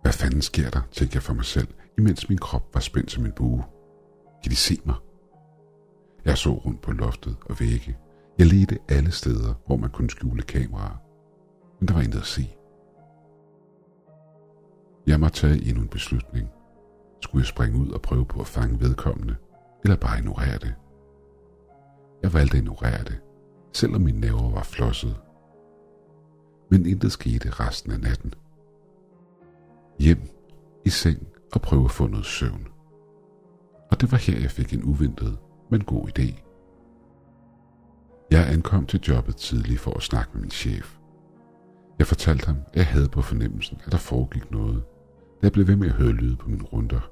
Hvad 0.01 0.12
fanden 0.13 0.41
sker 0.41 0.70
der, 0.70 0.81
tænkte 0.91 1.15
jeg 1.15 1.24
for 1.24 1.34
mig 1.34 1.46
selv, 1.46 1.67
imens 1.98 2.29
min 2.29 2.38
krop 2.38 2.74
var 2.74 2.81
spændt 2.81 3.12
som 3.12 3.25
en 3.25 3.31
bue. 3.31 3.63
Kan 4.43 4.51
de 4.51 4.55
se 4.55 4.81
mig? 4.86 4.96
Jeg 6.25 6.38
så 6.38 6.50
rundt 6.53 6.81
på 6.81 6.91
loftet 6.91 7.38
og 7.46 7.60
vægge. 7.60 7.98
Jeg 8.41 8.50
ledte 8.50 8.79
alle 8.89 9.12
steder, 9.12 9.53
hvor 9.65 9.75
man 9.75 9.89
kunne 9.89 10.10
skjule 10.10 10.41
kameraer. 10.41 11.01
Men 11.79 11.88
der 11.88 11.93
var 11.93 12.01
intet 12.01 12.19
at 12.19 12.25
se. 12.25 12.50
Jeg 15.07 15.19
måtte 15.19 15.39
tage 15.39 15.69
endnu 15.69 15.81
en 15.81 15.88
beslutning. 15.88 16.50
Skulle 17.21 17.41
jeg 17.41 17.48
springe 17.48 17.79
ud 17.79 17.89
og 17.89 18.01
prøve 18.01 18.25
på 18.25 18.39
at 18.39 18.48
fange 18.48 18.79
vedkommende? 18.79 19.36
eller 19.83 19.98
bare 19.98 20.17
ignorere 20.17 20.57
det. 20.57 20.74
Jeg 22.24 22.33
valgte 22.33 22.57
at 22.57 22.63
ignorere 22.63 23.03
det, 23.03 23.19
selvom 23.74 24.01
mine 24.01 24.19
næver 24.19 24.50
var 24.50 24.63
flosset. 24.63 25.15
Men 26.71 26.86
intet 26.86 27.12
skete 27.12 27.50
resten 27.50 27.91
af 27.91 28.00
natten. 28.00 28.33
Hjem, 30.00 30.21
i 30.86 30.89
seng 30.89 31.27
og 31.53 31.62
prøve 31.62 31.86
at 31.86 31.91
få 31.91 32.07
noget 32.07 32.25
søvn. 32.25 32.67
Og 33.91 34.01
det 34.01 34.12
var 34.12 34.17
her, 34.17 34.39
jeg 34.39 34.51
fik 34.51 34.74
en 34.74 34.83
uventet, 34.83 35.38
men 35.71 35.83
god 35.83 36.19
idé. 36.19 36.50
Jeg 38.31 38.50
ankom 38.53 38.85
til 38.85 39.00
jobbet 39.07 39.35
tidligt 39.35 39.79
for 39.79 39.93
at 39.93 40.03
snakke 40.03 40.31
med 40.33 40.41
min 40.41 40.51
chef. 40.51 40.97
Jeg 42.00 42.07
fortalte 42.07 42.45
ham, 42.45 42.57
at 42.67 42.75
jeg 42.75 42.85
havde 42.85 43.09
på 43.09 43.21
fornemmelsen, 43.21 43.81
at 43.85 43.91
der 43.91 43.97
foregik 43.97 44.51
noget, 44.51 44.83
da 45.41 45.43
jeg 45.43 45.51
blev 45.51 45.67
ved 45.67 45.75
med 45.75 45.88
at 45.88 45.93
høre 45.93 46.11
lyde 46.11 46.35
på 46.35 46.50
mine 46.50 46.63
runder. 46.63 47.11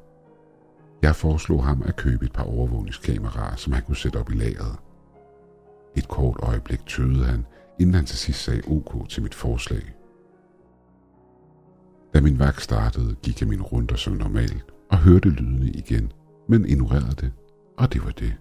Jeg 1.01 1.15
foreslog 1.15 1.65
ham 1.65 1.83
at 1.85 1.95
købe 1.95 2.25
et 2.25 2.33
par 2.33 2.43
overvågningskameraer, 2.43 3.55
som 3.55 3.73
han 3.73 3.83
kunne 3.83 3.97
sætte 3.97 4.17
op 4.17 4.31
i 4.31 4.33
lageret. 4.33 4.75
Et 5.97 6.07
kort 6.07 6.37
øjeblik 6.39 6.85
tøvede 6.85 7.25
han, 7.25 7.45
inden 7.79 7.95
han 7.95 8.05
til 8.05 8.17
sidst 8.17 8.43
sagde 8.43 8.61
OK 8.67 9.09
til 9.09 9.23
mit 9.23 9.35
forslag. 9.35 9.93
Da 12.13 12.21
min 12.21 12.39
vagt 12.39 12.61
startede, 12.61 13.15
gik 13.23 13.41
jeg 13.41 13.49
mine 13.49 13.63
runder 13.63 13.95
som 13.95 14.13
normalt 14.13 14.65
og 14.91 14.97
hørte 14.97 15.29
lydene 15.29 15.69
igen, 15.69 16.11
men 16.49 16.65
ignorerede 16.65 17.15
det, 17.21 17.31
og 17.77 17.93
det 17.93 18.05
var 18.05 18.11
det. 18.11 18.33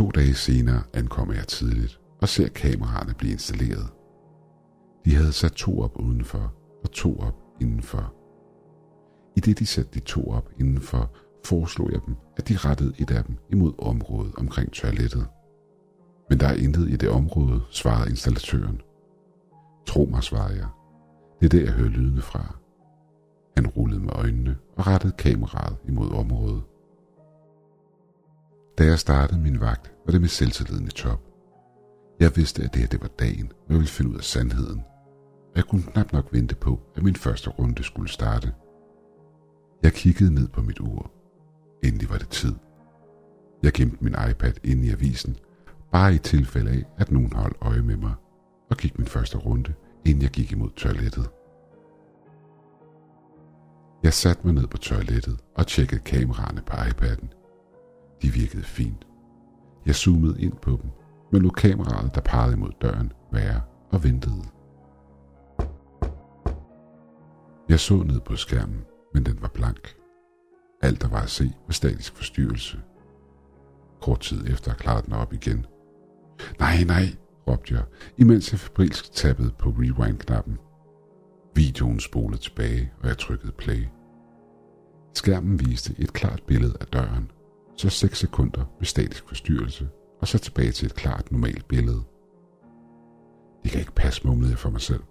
To 0.00 0.10
dage 0.10 0.34
senere 0.34 0.82
ankommer 0.94 1.34
jeg 1.34 1.46
tidligt 1.46 2.00
og 2.20 2.28
ser 2.28 2.48
kameraerne 2.48 3.14
blive 3.14 3.32
installeret. 3.32 3.88
De 5.04 5.14
havde 5.14 5.32
sat 5.32 5.52
to 5.52 5.80
op 5.80 6.00
udenfor 6.00 6.54
og 6.82 6.90
to 6.90 7.18
op 7.18 7.34
indenfor. 7.60 8.14
I 9.36 9.40
det 9.40 9.58
de 9.58 9.66
satte 9.66 9.90
de 9.94 10.00
to 10.00 10.30
op 10.30 10.50
indenfor, 10.60 11.10
foreslog 11.44 11.92
jeg 11.92 12.00
dem, 12.06 12.14
at 12.36 12.48
de 12.48 12.56
rettede 12.56 12.94
et 12.98 13.10
af 13.10 13.24
dem 13.24 13.36
imod 13.50 13.72
området 13.78 14.34
omkring 14.36 14.72
toilettet. 14.72 15.26
Men 16.30 16.40
der 16.40 16.46
er 16.46 16.54
intet 16.54 16.88
i 16.88 16.96
det 16.96 17.08
område, 17.08 17.60
svarede 17.70 18.10
installatøren. 18.10 18.80
Tro 19.86 20.08
mig, 20.10 20.22
svarede 20.22 20.56
jeg. 20.56 20.68
Det 21.40 21.46
er 21.46 21.50
det, 21.50 21.64
jeg 21.64 21.72
hører 21.72 21.90
lydene 21.90 22.22
fra. 22.22 22.56
Han 23.56 23.66
rullede 23.66 24.00
med 24.00 24.12
øjnene 24.12 24.56
og 24.76 24.86
rettede 24.86 25.12
kameraet 25.18 25.76
imod 25.88 26.10
området. 26.10 26.62
Da 28.80 28.84
jeg 28.84 28.98
startede 28.98 29.40
min 29.40 29.60
vagt, 29.60 29.92
var 30.06 30.12
det 30.12 30.20
med 30.20 30.28
selvtilliden 30.28 30.86
i 30.86 30.90
top. 30.90 31.20
Jeg 32.20 32.36
vidste, 32.36 32.62
at 32.62 32.74
det 32.74 32.80
her 32.80 32.88
det 32.88 33.00
var 33.00 33.08
dagen, 33.08 33.46
hvor 33.46 33.74
jeg 33.74 33.76
ville 33.76 33.88
finde 33.88 34.10
ud 34.10 34.16
af 34.16 34.24
sandheden. 34.24 34.80
Og 35.50 35.56
jeg 35.56 35.64
kunne 35.64 35.82
knap 35.82 36.12
nok 36.12 36.32
vente 36.32 36.54
på, 36.54 36.80
at 36.96 37.02
min 37.02 37.16
første 37.16 37.50
runde 37.50 37.84
skulle 37.84 38.08
starte. 38.08 38.52
Jeg 39.82 39.92
kiggede 39.92 40.34
ned 40.34 40.48
på 40.48 40.62
mit 40.62 40.80
ur. 40.80 41.10
Endelig 41.84 42.10
var 42.10 42.18
det 42.18 42.28
tid. 42.28 42.54
Jeg 43.62 43.72
gemte 43.72 44.04
min 44.04 44.14
iPad 44.30 44.52
inde 44.64 44.86
i 44.86 44.90
avisen, 44.90 45.36
bare 45.92 46.14
i 46.14 46.18
tilfælde 46.18 46.70
af, 46.70 46.84
at 46.98 47.10
nogen 47.10 47.32
holdt 47.32 47.56
øje 47.60 47.82
med 47.82 47.96
mig, 47.96 48.14
og 48.70 48.76
gik 48.76 48.98
min 48.98 49.06
første 49.06 49.38
runde, 49.38 49.74
inden 50.04 50.22
jeg 50.22 50.30
gik 50.30 50.52
imod 50.52 50.70
toilettet. 50.70 51.30
Jeg 54.02 54.12
satte 54.12 54.46
mig 54.46 54.54
ned 54.54 54.66
på 54.66 54.76
toilettet 54.76 55.40
og 55.56 55.66
tjekkede 55.66 56.00
kameraerne 56.00 56.62
på 56.66 56.72
iPad'en. 56.72 57.39
De 58.22 58.28
virkede 58.28 58.62
fint. 58.62 59.06
Jeg 59.86 59.94
zoomede 59.94 60.42
ind 60.42 60.52
på 60.52 60.70
dem, 60.70 60.90
men 61.32 61.42
lå 61.42 61.50
kameraet, 61.50 62.14
der 62.14 62.20
pegede 62.20 62.52
imod 62.52 62.70
døren, 62.82 63.12
være 63.32 63.60
og 63.90 64.04
ventede. 64.04 64.44
Jeg 67.68 67.80
så 67.80 68.02
ned 68.02 68.20
på 68.20 68.36
skærmen, 68.36 68.84
men 69.14 69.26
den 69.26 69.42
var 69.42 69.48
blank. 69.48 69.96
Alt 70.82 71.02
der 71.02 71.08
var 71.08 71.22
at 71.22 71.30
se 71.30 71.52
var 71.66 71.72
statisk 71.72 72.16
forstyrrelse. 72.16 72.80
Kort 74.00 74.20
tid 74.20 74.46
efter 74.46 74.74
klarede 74.74 75.06
den 75.06 75.12
op 75.12 75.32
igen. 75.32 75.66
Nej, 76.58 76.84
nej, 76.84 77.04
råbte 77.48 77.74
jeg, 77.74 77.84
imens 78.18 78.52
jeg 78.52 78.60
febrilsk 78.60 79.12
tappede 79.12 79.52
på 79.58 79.68
rewind-knappen. 79.68 80.58
Videoen 81.54 82.00
spolede 82.00 82.40
tilbage, 82.40 82.92
og 83.02 83.08
jeg 83.08 83.18
trykkede 83.18 83.52
play. 83.52 83.86
Skærmen 85.14 85.60
viste 85.60 85.94
et 85.98 86.12
klart 86.12 86.42
billede 86.46 86.76
af 86.80 86.86
døren, 86.86 87.30
så 87.80 87.90
6 87.90 88.18
sekunder 88.18 88.64
med 88.78 88.86
statisk 88.86 89.28
forstyrrelse, 89.28 89.88
og 90.20 90.28
så 90.28 90.38
tilbage 90.38 90.72
til 90.72 90.86
et 90.86 90.94
klart 90.94 91.32
normalt 91.32 91.68
billede. 91.68 92.02
Det 93.62 93.70
kan 93.70 93.80
ikke 93.80 93.94
passe, 93.94 94.26
mumlede 94.26 94.50
jeg 94.50 94.58
for 94.58 94.70
mig 94.70 94.80
selv. 94.80 95.02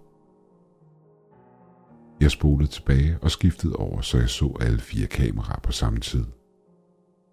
Jeg 2.20 2.30
spolede 2.30 2.70
tilbage 2.70 3.18
og 3.22 3.30
skiftede 3.30 3.76
over, 3.76 4.00
så 4.00 4.18
jeg 4.18 4.28
så 4.28 4.56
alle 4.60 4.78
fire 4.78 5.06
kameraer 5.06 5.60
på 5.60 5.72
samme 5.72 6.00
tid. 6.00 6.24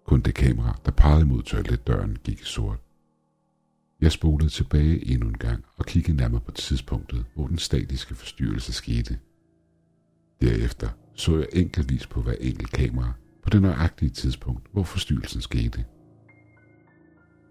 Kun 0.06 0.20
det 0.20 0.34
kamera, 0.34 0.78
der 0.84 0.90
pegede 0.90 1.26
mod 1.26 1.42
toiletdøren, 1.42 2.18
gik 2.24 2.40
i 2.40 2.44
sort. 2.44 2.78
Jeg 4.00 4.12
spolede 4.12 4.50
tilbage 4.50 5.12
endnu 5.12 5.28
en 5.28 5.38
gang 5.38 5.64
og 5.76 5.86
kiggede 5.86 6.16
nærmere 6.16 6.40
på 6.40 6.50
tidspunktet, 6.50 7.24
hvor 7.34 7.46
den 7.46 7.58
statiske 7.58 8.14
forstyrrelse 8.14 8.72
skete. 8.72 9.18
Derefter 10.40 10.88
så 11.14 11.36
jeg 11.36 11.46
enkeltvis 11.52 12.06
på 12.06 12.22
hver 12.22 12.36
enkelt 12.40 12.70
kamera 12.72 13.12
på 13.48 13.52
det 13.52 13.62
nøjagtige 13.62 14.10
tidspunkt, 14.10 14.68
hvor 14.72 14.82
forstyrrelsen 14.82 15.40
skete. 15.40 15.84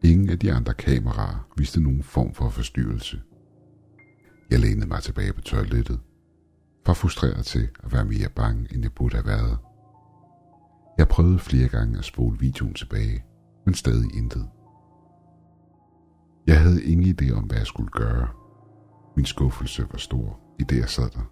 Ingen 0.04 0.30
af 0.30 0.40
de 0.40 0.54
andre 0.54 0.74
kameraer 0.74 1.48
viste 1.58 1.82
nogen 1.82 2.04
form 2.04 2.34
for 2.34 2.50
forstyrrelse. 2.50 3.22
Jeg 4.52 4.60
lænede 4.60 4.88
mig 4.88 5.04
tilbage 5.04 5.34
på 5.34 5.42
toilettet, 5.42 6.00
var 6.88 6.94
frustreret 6.94 7.46
til 7.46 7.70
at 7.84 7.94
være 7.94 8.06
mere 8.06 8.30
bange, 8.36 8.74
end 8.74 8.84
jeg 8.84 8.92
burde 8.92 9.16
have 9.16 9.26
været. 9.26 9.58
Jeg 10.98 11.08
prøvede 11.08 11.40
flere 11.40 11.68
gange 11.68 11.98
at 11.98 12.06
spole 12.06 12.40
videoen 12.40 12.74
tilbage, 12.74 13.24
men 13.66 13.74
stadig 13.74 14.16
intet. 14.16 14.50
Jeg 16.48 16.62
havde 16.62 16.84
ingen 16.84 17.16
idé 17.22 17.32
om, 17.32 17.44
hvad 17.44 17.58
jeg 17.58 17.68
skulle 17.68 17.90
gøre. 17.90 18.28
Min 19.16 19.26
skuffelse 19.26 19.88
var 19.92 19.98
stor, 19.98 20.40
i 20.60 20.64
det 20.64 20.78
jeg 20.78 20.90
sad 20.90 21.10
der. 21.10 21.32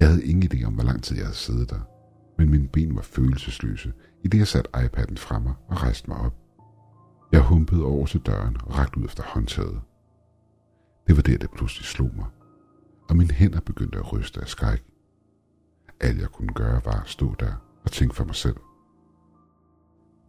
Jeg 0.00 0.08
havde 0.08 0.24
ingen 0.24 0.52
idé 0.52 0.64
om, 0.66 0.74
hvor 0.74 0.84
lang 0.84 1.02
tid 1.02 1.16
jeg 1.16 1.26
havde 1.26 1.36
siddet 1.36 1.70
der, 1.70 1.80
men 2.42 2.50
mine 2.50 2.68
ben 2.68 2.96
var 2.96 3.02
følelsesløse, 3.02 3.92
i 4.22 4.28
det 4.28 4.38
jeg 4.38 4.48
satte 4.48 4.70
iPad'en 4.76 5.16
fra 5.16 5.38
mig 5.38 5.54
og 5.68 5.82
rejste 5.82 6.10
mig 6.10 6.18
op. 6.18 6.34
Jeg 7.32 7.40
humpede 7.40 7.84
over 7.84 8.06
til 8.06 8.20
døren 8.20 8.56
og 8.64 8.78
rakte 8.78 8.98
ud 8.98 9.04
efter 9.04 9.22
håndtaget. 9.26 9.80
Det 11.06 11.16
var 11.16 11.22
der, 11.22 11.38
det 11.38 11.50
pludselig 11.50 11.84
slog 11.86 12.10
mig, 12.16 12.26
og 13.08 13.16
mine 13.16 13.34
hænder 13.34 13.60
begyndte 13.60 13.98
at 13.98 14.12
ryste 14.12 14.40
af 14.40 14.48
skræk. 14.48 14.84
Alt 16.00 16.20
jeg 16.20 16.28
kunne 16.28 16.52
gøre 16.54 16.80
var 16.84 17.00
at 17.00 17.08
stå 17.08 17.34
der 17.40 17.54
og 17.84 17.90
tænke 17.90 18.14
for 18.14 18.24
mig 18.24 18.34
selv. 18.34 18.56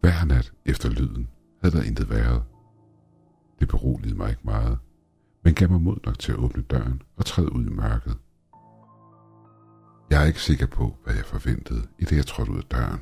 Hver 0.00 0.24
nat 0.24 0.52
efter 0.66 0.88
lyden 0.90 1.28
havde 1.62 1.76
der 1.76 1.82
intet 1.82 2.10
været. 2.10 2.42
Det 3.60 3.68
beroligede 3.68 4.16
mig 4.16 4.30
ikke 4.30 4.42
meget, 4.44 4.78
men 5.44 5.54
gav 5.54 5.70
mig 5.70 5.80
mod 5.80 5.96
nok 6.06 6.18
til 6.18 6.32
at 6.32 6.38
åbne 6.38 6.62
døren 6.62 7.02
og 7.16 7.26
træde 7.26 7.52
ud 7.52 7.66
i 7.66 7.70
mørket. 7.70 8.16
Jeg 10.14 10.22
er 10.22 10.26
ikke 10.26 10.42
sikker 10.42 10.66
på, 10.66 10.96
hvad 11.04 11.14
jeg 11.14 11.24
forventede, 11.24 11.82
i 11.98 12.04
det 12.04 12.16
jeg 12.16 12.26
trådte 12.26 12.52
ud 12.52 12.56
af 12.56 12.64
døren. 12.64 13.00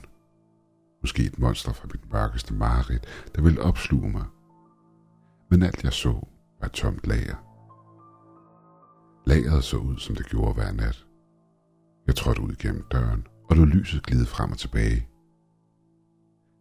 Måske 1.00 1.24
et 1.24 1.38
monster 1.38 1.72
fra 1.72 1.88
mit 1.92 2.12
mørkeste 2.12 2.54
mareridt, 2.54 3.06
der 3.34 3.42
ville 3.42 3.62
opsluge 3.62 4.10
mig. 4.10 4.24
Men 5.50 5.62
alt 5.62 5.84
jeg 5.84 5.92
så, 5.92 6.26
var 6.60 6.66
et 6.66 6.72
tomt 6.72 7.06
lager. 7.06 7.36
Lageret 9.26 9.64
så 9.64 9.76
ud, 9.76 9.98
som 9.98 10.16
det 10.16 10.26
gjorde 10.26 10.54
hver 10.54 10.72
nat. 10.72 11.06
Jeg 12.06 12.16
trådte 12.16 12.42
ud 12.42 12.54
gennem 12.54 12.84
døren, 12.90 13.26
og 13.50 13.56
lå 13.56 13.64
lyset 13.64 14.02
glide 14.02 14.26
frem 14.26 14.50
og 14.50 14.58
tilbage. 14.58 15.08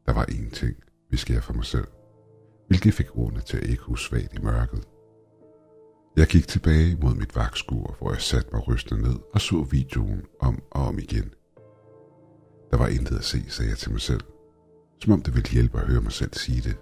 Der 0.06 0.14
var 0.14 0.26
ingenting, 0.30 0.76
viskede 1.12 1.36
jeg 1.36 1.44
for 1.44 1.54
mig 1.54 1.66
selv, 1.66 1.88
hvilket 2.68 2.94
fik 2.94 3.08
ordene 3.18 3.42
til 3.42 3.58
at 3.58 3.70
ekko 3.70 3.96
svagt 3.96 4.34
i 4.34 4.42
mørket. 4.42 4.88
Jeg 6.16 6.28
gik 6.28 6.48
tilbage 6.48 6.98
mod 7.02 7.16
mit 7.16 7.36
vagtskur, 7.36 7.96
hvor 8.00 8.12
jeg 8.12 8.22
satte 8.22 8.50
mig 8.54 8.68
rystende 8.68 9.02
ned 9.02 9.20
og 9.34 9.42
så 9.42 9.68
videoen 9.72 10.22
om 10.40 10.64
og 10.72 10.86
om 10.86 11.00
igen. 11.00 11.34
Der 12.72 12.78
var 12.78 12.88
intet 12.88 13.18
at 13.18 13.24
se, 13.24 13.50
sagde 13.50 13.70
jeg 13.70 13.78
til 13.78 13.92
mig 13.92 14.02
selv, 14.02 14.22
som 15.02 15.14
om 15.14 15.22
det 15.22 15.36
ville 15.36 15.50
hjælpe 15.50 15.80
at 15.80 15.88
høre 15.88 16.02
mig 16.02 16.12
selv 16.12 16.34
sige 16.34 16.62
det. 16.62 16.78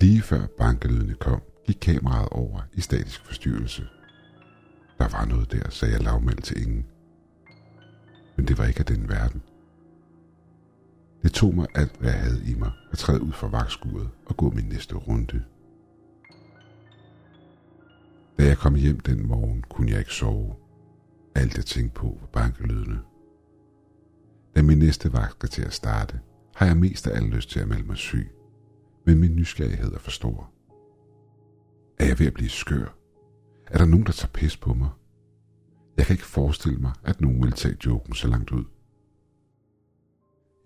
Lige 0.00 0.22
før 0.22 0.46
bankelydene 0.58 1.14
kom, 1.14 1.40
gik 1.66 1.78
kameraet 1.80 2.28
over 2.28 2.60
i 2.74 2.80
statisk 2.80 3.26
forstyrrelse. 3.26 3.82
Der 4.98 5.08
var 5.08 5.24
noget 5.24 5.52
der, 5.52 5.70
sagde 5.70 5.94
jeg 5.94 6.02
lavmældt 6.02 6.44
til 6.44 6.62
ingen. 6.62 6.86
Men 8.36 8.48
det 8.48 8.58
var 8.58 8.64
ikke 8.64 8.80
af 8.80 8.86
den 8.86 9.08
verden. 9.08 9.42
Det 11.22 11.32
tog 11.32 11.54
mig 11.54 11.66
alt, 11.74 11.96
hvad 12.00 12.10
jeg 12.10 12.20
havde 12.20 12.42
i 12.46 12.54
mig, 12.54 12.72
at 12.92 12.98
træde 12.98 13.22
ud 13.22 13.32
fra 13.32 13.48
vagtskuret 13.48 14.08
og 14.26 14.36
gå 14.36 14.50
min 14.50 14.64
næste 14.64 14.94
runde. 14.94 15.44
Da 18.38 18.44
jeg 18.44 18.58
kom 18.58 18.74
hjem 18.74 19.00
den 19.00 19.26
morgen, 19.26 19.64
kunne 19.70 19.90
jeg 19.90 19.98
ikke 19.98 20.14
sove. 20.14 20.54
Alt 21.34 21.56
jeg 21.56 21.64
tænkte 21.64 21.94
på 21.94 22.18
var 22.20 22.26
bankelydene. 22.26 23.00
Da 24.56 24.62
min 24.62 24.78
næste 24.78 25.12
vagt 25.12 25.32
skal 25.32 25.48
til 25.48 25.62
at 25.62 25.72
starte, 25.72 26.20
har 26.54 26.66
jeg 26.66 26.76
mest 26.76 27.06
af 27.06 27.16
alt 27.16 27.34
lyst 27.34 27.50
til 27.50 27.60
at 27.60 27.68
melde 27.68 27.86
mig 27.86 27.96
syg, 27.96 28.30
men 29.06 29.18
min 29.18 29.36
nysgerrighed 29.36 29.92
er 29.92 29.98
for 29.98 30.10
stor. 30.10 30.50
Er 31.98 32.06
jeg 32.06 32.18
ved 32.18 32.26
at 32.26 32.34
blive 32.34 32.48
skør? 32.48 32.96
Er 33.66 33.78
der 33.78 33.86
nogen, 33.86 34.06
der 34.06 34.12
tager 34.12 34.32
pis 34.32 34.56
på 34.56 34.74
mig? 34.74 34.90
Jeg 35.96 36.06
kan 36.06 36.14
ikke 36.14 36.24
forestille 36.24 36.78
mig, 36.78 36.92
at 37.04 37.20
nogen 37.20 37.42
vil 37.42 37.52
tage 37.52 37.76
joken 37.86 38.14
så 38.14 38.28
langt 38.28 38.50
ud. 38.50 38.64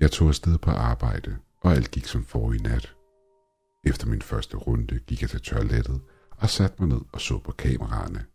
Jeg 0.01 0.11
tog 0.11 0.29
afsted 0.29 0.59
på 0.59 0.71
arbejde, 0.71 1.37
og 1.61 1.73
alt 1.73 1.91
gik 1.91 2.07
som 2.07 2.25
for 2.25 2.53
i 2.53 2.57
nat. 2.57 2.95
Efter 3.85 4.07
min 4.07 4.23
første 4.23 4.57
runde 4.57 4.99
gik 4.99 5.23
jeg 5.23 5.31
til 5.31 5.41
toilettet 5.41 6.01
og 6.41 6.51
satte 6.51 6.77
mig 6.83 6.89
ned 6.89 7.01
og 7.13 7.21
så 7.21 7.39
på 7.39 7.53
kameraerne. 7.53 8.27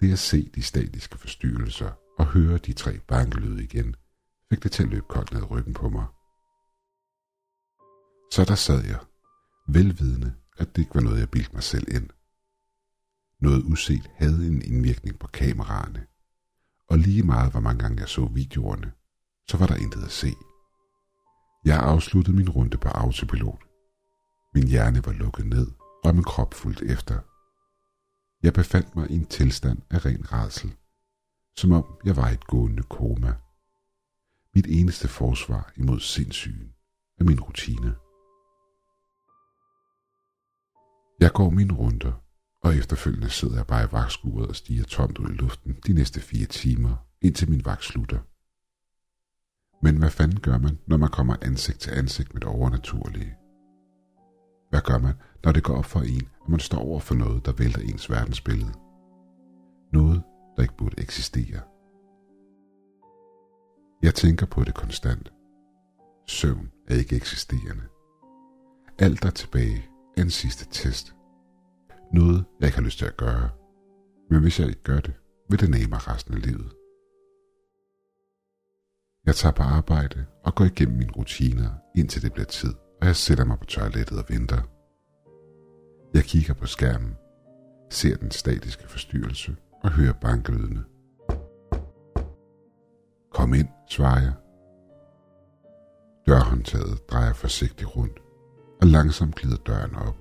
Det 0.00 0.12
at 0.12 0.18
se 0.18 0.50
de 0.54 0.62
statiske 0.62 1.18
forstyrrelser 1.18 1.92
og 2.18 2.26
høre 2.26 2.58
de 2.58 2.72
tre 2.72 2.98
bankelyde 2.98 3.64
igen, 3.64 3.96
fik 4.50 4.62
det 4.62 4.72
til 4.72 4.82
at 4.82 4.88
løbe 4.88 5.06
koldt 5.08 5.32
ned 5.32 5.50
ryggen 5.50 5.74
på 5.74 5.88
mig. 5.88 6.06
Så 8.32 8.44
der 8.48 8.54
sad 8.54 8.84
jeg, 8.84 9.00
velvidende, 9.68 10.34
at 10.58 10.76
det 10.76 10.82
ikke 10.82 10.94
var 10.94 11.00
noget, 11.00 11.20
jeg 11.20 11.30
bildte 11.30 11.52
mig 11.52 11.62
selv 11.62 11.94
ind. 11.94 12.08
Noget 13.40 13.62
uset 13.62 14.10
havde 14.14 14.46
en 14.46 14.62
indvirkning 14.62 15.18
på 15.18 15.26
kameraerne, 15.26 16.06
og 16.90 16.98
lige 16.98 17.22
meget 17.22 17.50
hvor 17.50 17.60
mange 17.60 17.78
gange 17.78 18.00
jeg 18.00 18.08
så 18.08 18.24
videoerne, 18.24 18.92
så 19.48 19.56
var 19.56 19.66
der 19.66 19.76
intet 19.76 20.04
at 20.04 20.10
se. 20.10 20.32
Jeg 21.64 21.80
afsluttede 21.80 22.36
min 22.36 22.50
runde 22.50 22.76
på 22.78 22.88
autopilot. 22.88 23.62
Min 24.54 24.68
hjerne 24.68 25.06
var 25.06 25.12
lukket 25.12 25.46
ned, 25.46 25.66
og 26.08 26.14
min 26.14 26.24
krop 26.24 26.54
fulgte 26.54 26.86
efter. 26.86 27.20
Jeg 28.42 28.52
befandt 28.52 28.96
mig 28.96 29.10
i 29.10 29.14
en 29.14 29.26
tilstand 29.26 29.78
af 29.90 30.06
ren 30.06 30.32
rædsel, 30.32 30.76
som 31.56 31.72
om 31.72 31.84
jeg 32.04 32.16
var 32.16 32.30
i 32.30 32.32
et 32.32 32.46
gående 32.46 32.82
koma. 32.82 33.34
Mit 34.54 34.66
eneste 34.66 35.08
forsvar 35.08 35.72
imod 35.76 36.00
sindssygen 36.00 36.74
er 37.20 37.24
min 37.24 37.40
rutine. 37.40 37.94
Jeg 41.20 41.32
går 41.32 41.50
mine 41.50 41.74
runder, 41.74 42.12
og 42.62 42.76
efterfølgende 42.76 43.30
sidder 43.30 43.56
jeg 43.56 43.66
bare 43.66 43.84
i 43.84 43.92
vagtskuret 43.92 44.48
og 44.48 44.56
stiger 44.56 44.84
tomt 44.84 45.18
ud 45.18 45.30
i 45.30 45.36
luften 45.36 45.76
de 45.86 45.92
næste 45.92 46.20
fire 46.20 46.46
timer, 46.46 46.96
indtil 47.22 47.50
min 47.50 47.64
vagt 47.64 47.84
slutter. 47.84 48.18
Men 49.82 49.98
hvad 49.98 50.10
fanden 50.10 50.40
gør 50.40 50.58
man, 50.58 50.78
når 50.86 50.96
man 50.96 51.08
kommer 51.08 51.36
ansigt 51.42 51.80
til 51.80 51.90
ansigt 51.90 52.34
med 52.34 52.40
det 52.40 52.48
overnaturlige? 52.48 53.36
Hvad 54.70 54.80
gør 54.80 54.98
man, 54.98 55.14
når 55.44 55.52
det 55.52 55.64
går 55.64 55.76
op 55.78 55.84
for 55.84 56.00
en, 56.00 56.28
at 56.42 56.48
man 56.48 56.60
står 56.60 56.78
over 56.78 57.00
for 57.00 57.14
noget, 57.14 57.46
der 57.46 57.52
vælter 57.52 57.80
ens 57.80 58.10
verdensbillede? 58.10 58.72
Noget, 59.92 60.22
der 60.56 60.62
ikke 60.62 60.76
burde 60.76 61.00
eksistere. 61.02 61.60
Jeg 64.02 64.14
tænker 64.14 64.46
på 64.46 64.64
det 64.64 64.74
konstant. 64.74 65.32
Søvn 66.26 66.70
er 66.88 66.94
ikke 66.94 67.16
eksisterende. 67.16 67.82
Alt 68.98 69.24
er 69.24 69.30
tilbage 69.30 69.84
er 70.16 70.22
en 70.22 70.30
sidste 70.30 70.66
test. 70.70 71.14
Noget, 72.12 72.44
jeg 72.60 72.66
ikke 72.66 72.78
har 72.78 72.84
lyst 72.84 72.98
til 72.98 73.06
at 73.06 73.16
gøre. 73.16 73.50
Men 74.30 74.40
hvis 74.40 74.60
jeg 74.60 74.68
ikke 74.68 74.82
gør 74.82 75.00
det, 75.00 75.14
vil 75.50 75.60
det 75.60 75.70
næme 75.70 75.86
mig 75.86 76.08
resten 76.08 76.34
af 76.34 76.42
livet. 76.42 76.72
Jeg 79.26 79.34
tager 79.34 79.52
på 79.52 79.62
arbejde 79.62 80.26
og 80.44 80.54
går 80.54 80.64
igennem 80.64 80.98
mine 80.98 81.12
rutiner, 81.12 81.70
indtil 81.96 82.22
det 82.22 82.32
bliver 82.32 82.46
tid, 82.46 82.74
og 83.00 83.06
jeg 83.06 83.16
sætter 83.16 83.44
mig 83.44 83.58
på 83.58 83.64
toilettet 83.64 84.18
og 84.18 84.24
venter. 84.28 84.62
Jeg 86.14 86.24
kigger 86.24 86.54
på 86.54 86.66
skærmen, 86.66 87.16
ser 87.90 88.16
den 88.16 88.30
statiske 88.30 88.88
forstyrrelse 88.88 89.56
og 89.82 89.90
hører 89.90 90.12
banklydene. 90.12 90.84
Kom 93.32 93.54
ind, 93.54 93.68
svarer 93.88 94.20
jeg. 94.20 94.32
Dørhåndtaget 96.26 97.10
drejer 97.10 97.32
forsigtigt 97.32 97.96
rundt, 97.96 98.18
og 98.80 98.86
langsomt 98.86 99.34
glider 99.34 99.56
døren 99.56 99.94
op. 99.94 100.16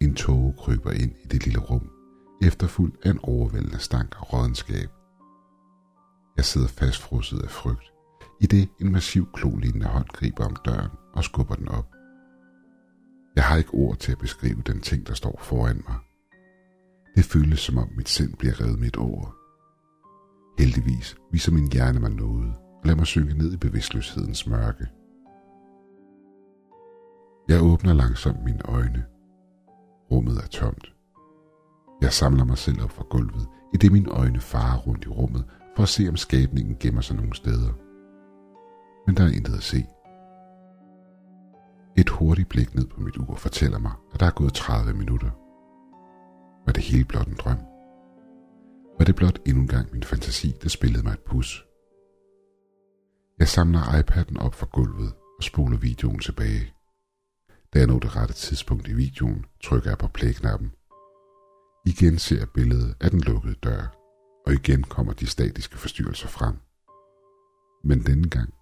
En 0.00 0.14
tåge 0.14 0.54
kryber 0.58 0.90
ind 0.90 1.12
i 1.24 1.26
det 1.26 1.44
lille 1.44 1.60
rum, 1.60 1.90
efterfulgt 2.42 3.06
af 3.06 3.10
en 3.10 3.20
overvældende 3.22 3.78
stank 3.78 4.14
af 4.14 4.32
rådenskab. 4.32 4.88
Jeg 6.36 6.44
sidder 6.44 6.68
fastfrosset 6.68 7.42
af 7.42 7.50
frygt, 7.50 7.92
i 8.40 8.46
det 8.46 8.68
en 8.80 8.92
massiv 8.92 9.28
klolignende 9.34 9.86
hånd 9.86 10.08
griber 10.08 10.44
om 10.44 10.56
døren 10.64 10.90
og 11.16 11.24
skubber 11.24 11.54
den 11.54 11.68
op. 11.68 11.94
Jeg 13.36 13.44
har 13.44 13.56
ikke 13.56 13.74
ord 13.74 13.96
til 13.96 14.12
at 14.12 14.18
beskrive 14.18 14.62
den 14.66 14.80
ting, 14.80 15.06
der 15.06 15.14
står 15.14 15.38
foran 15.42 15.82
mig. 15.88 15.96
Det 17.16 17.24
føles 17.24 17.60
som 17.60 17.78
om 17.78 17.88
mit 17.96 18.08
sind 18.08 18.34
bliver 18.34 18.60
revet 18.60 18.78
midt 18.78 18.96
over. 18.96 19.36
Heldigvis 20.58 21.16
viser 21.32 21.52
min 21.52 21.72
hjerne 21.72 22.00
mig 22.00 22.10
noget 22.10 22.54
og 22.54 22.82
lader 22.84 22.96
mig 22.96 23.06
synke 23.06 23.38
ned 23.38 23.52
i 23.52 23.56
bevidstløshedens 23.56 24.46
mørke. 24.46 24.86
Jeg 27.48 27.62
åbner 27.62 27.92
langsomt 27.92 28.44
mine 28.44 28.62
øjne. 28.64 29.04
Rummet 30.10 30.36
er 30.36 30.46
tomt. 30.46 30.94
Jeg 32.02 32.12
samler 32.12 32.44
mig 32.44 32.58
selv 32.58 32.82
op 32.82 32.90
fra 32.90 33.04
gulvet, 33.10 33.48
i 33.74 33.76
det 33.76 33.92
mine 33.92 34.10
øjne 34.10 34.40
farer 34.40 34.78
rundt 34.78 35.04
i 35.04 35.08
rummet, 35.08 35.44
for 35.76 35.82
at 35.82 35.88
se 35.88 36.08
om 36.08 36.16
skabningen 36.16 36.76
gemmer 36.80 37.00
sig 37.00 37.16
nogle 37.16 37.34
steder. 37.34 37.72
Men 39.06 39.16
der 39.16 39.24
er 39.24 39.36
intet 39.36 39.54
at 39.54 39.62
se. 39.62 39.86
Et 41.98 42.08
hurtigt 42.08 42.48
blik 42.48 42.74
ned 42.74 42.86
på 42.86 43.00
mit 43.00 43.16
ur 43.16 43.34
fortæller 43.34 43.78
mig, 43.78 43.92
at 44.12 44.20
der 44.20 44.26
er 44.26 44.30
gået 44.30 44.54
30 44.54 44.92
minutter. 44.92 45.30
Var 46.66 46.72
det 46.72 46.82
hele 46.82 47.04
blot 47.04 47.26
en 47.26 47.34
drøm? 47.34 47.58
Var 48.98 49.04
det 49.04 49.16
blot 49.16 49.38
endnu 49.46 49.62
en 49.62 49.68
gang 49.68 49.92
min 49.92 50.02
fantasi, 50.02 50.54
der 50.62 50.68
spillede 50.68 51.02
mig 51.02 51.12
et 51.12 51.24
pus? 51.26 51.66
Jeg 53.38 53.48
samler 53.48 53.80
iPad'en 53.80 54.38
op 54.46 54.54
fra 54.54 54.66
gulvet 54.72 55.12
og 55.38 55.42
spoler 55.42 55.78
videoen 55.78 56.18
tilbage. 56.18 56.74
Da 57.74 57.78
jeg 57.78 57.86
når 57.86 57.98
det 57.98 58.16
rette 58.16 58.34
tidspunkt 58.34 58.88
i 58.88 58.92
videoen, 58.92 59.44
trykker 59.64 59.90
jeg 59.90 59.98
på 59.98 60.08
play-knappen. 60.08 60.72
Igen 61.86 62.18
ser 62.18 62.38
jeg 62.38 62.50
billedet 62.50 62.96
af 63.00 63.10
den 63.10 63.20
lukkede 63.20 63.54
dør, 63.54 63.96
og 64.46 64.52
igen 64.52 64.82
kommer 64.82 65.12
de 65.12 65.26
statiske 65.26 65.76
forstyrrelser 65.78 66.28
frem. 66.28 66.56
Men 67.84 68.06
denne 68.06 68.28
gang 68.30 68.54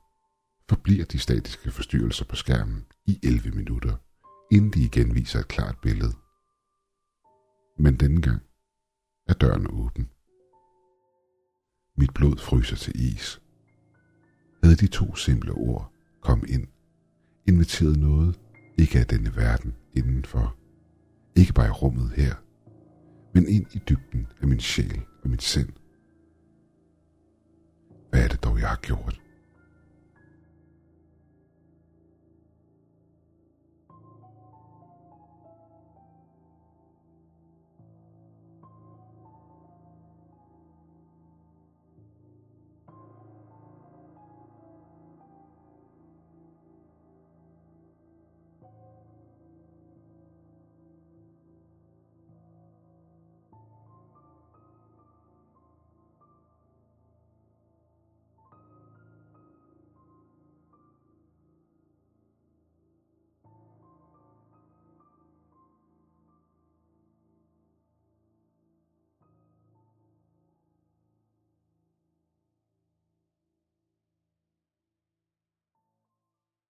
forbliver 0.68 1.04
de 1.04 1.18
statiske 1.18 1.70
forstyrrelser 1.70 2.24
på 2.24 2.36
skærmen 2.36 2.86
i 3.06 3.20
11 3.22 3.50
minutter, 3.50 3.96
inden 4.50 4.70
de 4.70 4.84
igen 4.84 5.14
viser 5.14 5.40
et 5.40 5.48
klart 5.48 5.78
billede. 5.82 6.12
Men 7.78 7.96
denne 7.96 8.22
gang 8.22 8.42
er 9.28 9.34
døren 9.34 9.66
åben. 9.70 10.10
Mit 11.96 12.14
blod 12.14 12.36
fryser 12.36 12.76
til 12.76 13.12
is. 13.12 13.42
Havde 14.62 14.76
de 14.76 14.86
to 14.86 15.14
simple 15.14 15.52
ord, 15.52 15.92
kom 16.20 16.44
ind, 16.48 16.68
inviteret 17.48 17.98
noget, 17.98 18.40
ikke 18.78 18.98
af 18.98 19.06
denne 19.06 19.36
verden 19.36 19.74
indenfor. 19.94 20.56
Ikke 21.36 21.52
bare 21.52 21.66
i 21.66 21.70
rummet 21.70 22.10
her, 22.10 22.34
men 23.34 23.48
ind 23.48 23.66
i 23.74 23.78
dybden 23.88 24.26
af 24.40 24.48
min 24.48 24.60
sjæl 24.60 25.02
og 25.22 25.30
mit 25.30 25.42
sind. 25.42 25.72
Hvad 28.10 28.24
er 28.24 28.28
det 28.28 28.44
dog, 28.44 28.58
jeg 28.58 28.68
har 28.68 28.80
gjort? 28.82 29.23